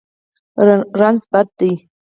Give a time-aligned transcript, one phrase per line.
[0.99, 1.71] رنځ بد دی.